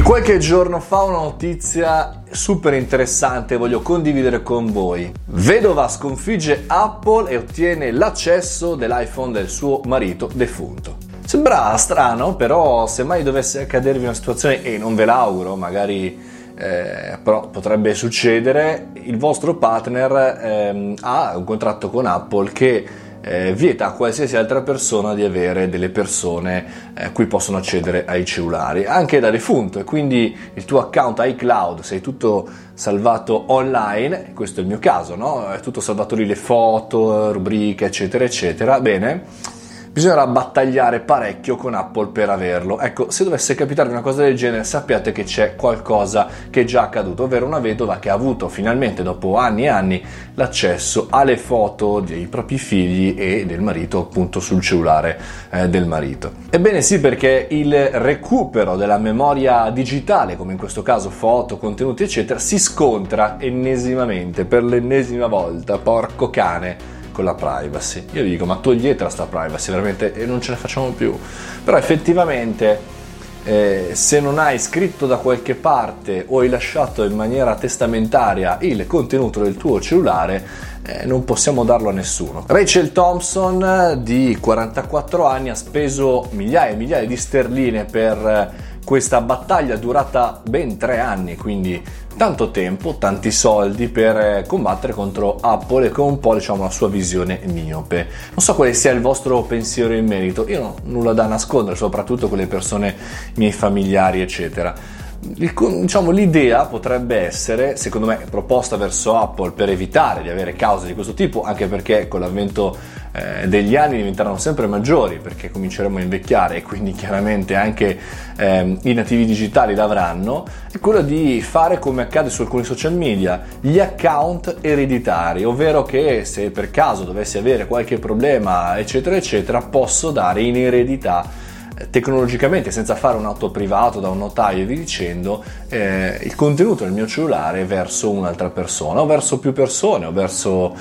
Di 0.00 0.06
qualche 0.06 0.38
giorno 0.38 0.80
fa 0.80 1.02
una 1.02 1.18
notizia 1.18 2.22
super 2.30 2.72
interessante 2.72 3.58
voglio 3.58 3.82
condividere 3.82 4.42
con 4.42 4.72
voi. 4.72 5.12
Vedova 5.26 5.88
sconfigge 5.88 6.64
Apple 6.68 7.28
e 7.28 7.36
ottiene 7.36 7.90
l'accesso 7.90 8.76
dell'iPhone 8.76 9.30
del 9.30 9.50
suo 9.50 9.82
marito 9.84 10.30
defunto. 10.32 10.96
Sembra 11.26 11.76
strano, 11.76 12.34
però 12.34 12.86
se 12.86 13.04
mai 13.04 13.22
dovesse 13.22 13.60
accadervi 13.60 14.04
una 14.04 14.14
situazione, 14.14 14.62
e 14.62 14.78
non 14.78 14.94
ve 14.94 15.04
l'auguro, 15.04 15.54
magari 15.54 16.18
eh, 16.56 17.18
però 17.22 17.48
potrebbe 17.48 17.92
succedere, 17.92 18.92
il 18.94 19.18
vostro 19.18 19.56
partner 19.56 20.12
eh, 20.42 20.94
ha 20.98 21.36
un 21.36 21.44
contratto 21.44 21.90
con 21.90 22.06
Apple 22.06 22.52
che 22.52 22.86
eh, 23.22 23.52
vieta 23.54 23.86
a 23.86 23.92
qualsiasi 23.92 24.36
altra 24.36 24.62
persona 24.62 25.14
di 25.14 25.22
avere 25.22 25.68
delle 25.68 25.90
persone 25.90 26.92
eh, 26.94 27.12
cui 27.12 27.26
possono 27.26 27.58
accedere 27.58 28.04
ai 28.06 28.24
cellulari, 28.24 28.84
anche 28.84 29.20
da 29.20 29.30
defunto, 29.30 29.78
e 29.78 29.84
quindi 29.84 30.36
il 30.54 30.64
tuo 30.64 30.80
account 30.80 31.20
iCloud, 31.22 31.80
sei 31.80 32.00
tutto 32.00 32.48
salvato 32.74 33.44
online, 33.48 34.32
questo 34.34 34.60
è 34.60 34.62
il 34.62 34.68
mio 34.68 34.78
caso, 34.78 35.16
no? 35.16 35.50
È 35.50 35.60
tutto 35.60 35.80
salvato 35.80 36.14
lì 36.14 36.26
le 36.26 36.36
foto, 36.36 37.32
rubriche, 37.32 37.86
eccetera, 37.86 38.24
eccetera. 38.24 38.80
Bene 38.80 39.58
bisognerà 40.00 40.26
battagliare 40.26 41.00
parecchio 41.00 41.56
con 41.56 41.74
Apple 41.74 42.06
per 42.06 42.30
averlo. 42.30 42.80
Ecco, 42.80 43.10
se 43.10 43.22
dovesse 43.22 43.54
capitarvi 43.54 43.92
una 43.92 44.00
cosa 44.00 44.22
del 44.22 44.34
genere, 44.34 44.64
sappiate 44.64 45.12
che 45.12 45.24
c'è 45.24 45.56
qualcosa 45.56 46.26
che 46.48 46.62
è 46.62 46.64
già 46.64 46.84
accaduto, 46.84 47.24
ovvero 47.24 47.44
una 47.44 47.58
vedova 47.58 47.98
che 47.98 48.08
ha 48.08 48.14
avuto 48.14 48.48
finalmente 48.48 49.02
dopo 49.02 49.36
anni 49.36 49.64
e 49.64 49.68
anni 49.68 50.02
l'accesso 50.36 51.08
alle 51.10 51.36
foto 51.36 52.00
dei 52.00 52.28
propri 52.28 52.56
figli 52.56 53.14
e 53.18 53.44
del 53.44 53.60
marito 53.60 53.98
appunto 53.98 54.40
sul 54.40 54.62
cellulare 54.62 55.20
eh, 55.50 55.68
del 55.68 55.86
marito. 55.86 56.32
Ebbene 56.48 56.80
sì, 56.80 56.98
perché 56.98 57.48
il 57.50 57.74
recupero 57.88 58.76
della 58.76 58.96
memoria 58.96 59.68
digitale, 59.68 60.34
come 60.34 60.52
in 60.52 60.58
questo 60.58 60.80
caso 60.80 61.10
foto, 61.10 61.58
contenuti 61.58 62.04
eccetera, 62.04 62.38
si 62.38 62.58
scontra 62.58 63.36
ennesimamente 63.38 64.46
per 64.46 64.64
l'ennesima 64.64 65.26
volta, 65.26 65.76
porco 65.76 66.30
cane 66.30 66.99
con 67.20 67.24
la 67.24 67.34
privacy. 67.34 68.06
Io 68.12 68.24
dico, 68.24 68.46
ma 68.46 68.56
toglietela 68.56 69.10
sta 69.10 69.24
privacy, 69.24 69.70
veramente, 69.70 70.14
e 70.14 70.24
non 70.24 70.40
ce 70.40 70.52
la 70.52 70.56
facciamo 70.56 70.90
più. 70.90 71.16
Però 71.62 71.76
effettivamente, 71.76 72.98
eh, 73.44 73.90
se 73.92 74.20
non 74.20 74.38
hai 74.38 74.58
scritto 74.58 75.06
da 75.06 75.16
qualche 75.16 75.54
parte 75.54 76.24
o 76.28 76.40
hai 76.40 76.48
lasciato 76.48 77.04
in 77.04 77.14
maniera 77.14 77.54
testamentaria 77.54 78.58
il 78.60 78.86
contenuto 78.86 79.42
del 79.42 79.56
tuo 79.56 79.80
cellulare, 79.80 80.68
eh, 80.82 81.04
non 81.04 81.24
possiamo 81.24 81.64
darlo 81.64 81.90
a 81.90 81.92
nessuno. 81.92 82.44
Rachel 82.46 82.92
Thompson, 82.92 84.00
di 84.02 84.36
44 84.40 85.26
anni, 85.26 85.50
ha 85.50 85.54
speso 85.54 86.28
migliaia 86.30 86.72
e 86.72 86.76
migliaia 86.76 87.06
di 87.06 87.16
sterline 87.16 87.84
per 87.84 88.68
questa 88.84 89.20
battaglia 89.20 89.76
durata 89.76 90.40
ben 90.44 90.76
tre 90.76 90.98
anni, 90.98 91.36
quindi 91.36 91.82
tanto 92.16 92.50
tempo, 92.50 92.96
tanti 92.98 93.30
soldi 93.30 93.88
per 93.88 94.16
eh, 94.16 94.44
combattere 94.46 94.92
contro 94.92 95.36
Apple 95.40 95.86
e 95.86 95.90
con 95.90 96.06
un 96.06 96.18
po' 96.18 96.34
diciamo 96.34 96.64
la 96.64 96.70
sua 96.70 96.88
visione 96.88 97.40
miope. 97.44 98.08
Non 98.30 98.38
so 98.38 98.54
quale 98.54 98.74
sia 98.74 98.90
il 98.90 99.00
vostro 99.00 99.42
pensiero 99.42 99.94
in 99.94 100.06
merito, 100.06 100.48
io 100.48 100.58
non 100.58 100.68
ho 100.68 100.76
nulla 100.84 101.12
da 101.12 101.26
nascondere, 101.26 101.76
soprattutto 101.76 102.28
con 102.28 102.38
le 102.38 102.46
persone, 102.46 102.96
miei 103.36 103.52
familiari, 103.52 104.20
eccetera. 104.20 104.74
Il, 105.22 105.52
diciamo, 105.54 106.10
l'idea 106.10 106.64
potrebbe 106.64 107.18
essere, 107.18 107.76
secondo 107.76 108.06
me, 108.06 108.24
proposta 108.30 108.76
verso 108.76 109.18
Apple 109.18 109.50
per 109.50 109.68
evitare 109.68 110.22
di 110.22 110.30
avere 110.30 110.54
cause 110.54 110.86
di 110.86 110.94
questo 110.94 111.12
tipo, 111.12 111.42
anche 111.42 111.66
perché 111.66 112.08
con 112.08 112.20
l'avvento 112.20 112.74
eh, 113.12 113.46
degli 113.46 113.76
anni 113.76 113.98
diventeranno 113.98 114.38
sempre 114.38 114.66
maggiori, 114.66 115.18
perché 115.18 115.50
cominceremo 115.50 115.98
a 115.98 116.00
invecchiare 116.00 116.56
e 116.56 116.62
quindi 116.62 116.92
chiaramente 116.92 117.54
anche 117.54 117.98
eh, 118.36 118.78
i 118.82 118.94
nativi 118.94 119.26
digitali 119.26 119.74
l'avranno, 119.74 120.46
è 120.72 120.78
quello 120.78 121.02
di 121.02 121.42
fare 121.42 121.78
come 121.78 122.02
accade 122.02 122.30
su 122.30 122.40
alcuni 122.40 122.64
social 122.64 122.94
media, 122.94 123.42
gli 123.60 123.78
account 123.78 124.56
ereditari, 124.62 125.44
ovvero 125.44 125.82
che 125.82 126.24
se 126.24 126.50
per 126.50 126.70
caso 126.70 127.04
dovessi 127.04 127.36
avere 127.36 127.66
qualche 127.66 127.98
problema, 127.98 128.78
eccetera, 128.78 129.16
eccetera, 129.16 129.60
posso 129.60 130.12
dare 130.12 130.40
in 130.40 130.56
eredità 130.56 131.48
tecnologicamente 131.88 132.70
senza 132.70 132.94
fare 132.94 133.16
un 133.16 133.24
auto 133.24 133.50
privato 133.50 134.00
da 134.00 134.08
un 134.08 134.18
notaio 134.18 134.62
e 134.62 134.66
vi 134.66 134.76
dicendo 134.76 135.42
eh, 135.68 136.18
il 136.22 136.34
contenuto 136.34 136.84
del 136.84 136.92
mio 136.92 137.06
cellulare 137.06 137.64
verso 137.64 138.10
un'altra 138.10 138.50
persona 138.50 139.00
o 139.00 139.06
verso 139.06 139.38
più 139.38 139.52
persone 139.52 140.06
o 140.06 140.12
verso 140.12 140.74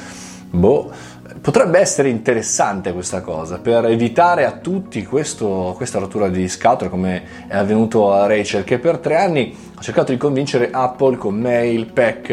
boh 0.49 0.91
potrebbe 1.41 1.79
essere 1.79 2.09
interessante 2.09 2.93
questa 2.93 3.21
cosa 3.21 3.59
per 3.59 3.85
evitare 3.85 4.45
a 4.45 4.51
tutti 4.51 5.03
questo, 5.05 5.73
questa 5.75 5.99
rottura 5.99 6.27
di 6.27 6.47
scatole 6.47 6.89
come 6.89 7.23
è 7.47 7.55
avvenuto 7.55 8.11
a 8.11 8.27
Rachel 8.27 8.63
che 8.63 8.79
per 8.79 8.97
tre 8.97 9.17
anni 9.17 9.55
ha 9.75 9.81
cercato 9.81 10.11
di 10.11 10.17
convincere 10.17 10.69
Apple 10.71 11.17
con 11.17 11.39
mail, 11.39 11.91
pack, 11.91 12.29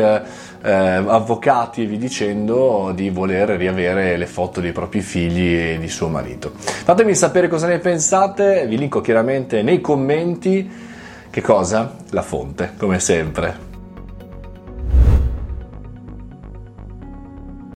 eh, 0.63 0.71
avvocati 0.71 1.83
e 1.83 1.87
vi 1.87 1.99
dicendo 1.99 2.93
di 2.95 3.11
voler 3.11 3.51
riavere 3.51 4.17
le 4.17 4.27
foto 4.27 4.61
dei 4.61 4.73
propri 4.73 5.01
figli 5.01 5.55
e 5.55 5.79
di 5.79 5.89
suo 5.89 6.09
marito. 6.09 6.53
Fatemi 6.55 7.15
sapere 7.15 7.49
cosa 7.49 7.69
ne 7.69 7.79
pensate, 7.79 8.67
vi 8.67 8.77
linko 8.77 9.01
chiaramente 9.01 9.63
nei 9.63 9.81
commenti. 9.81 10.85
Che 11.31 11.41
cosa? 11.41 11.97
La 12.11 12.23
fonte, 12.23 12.73
come 12.77 12.99
sempre. 12.99 13.76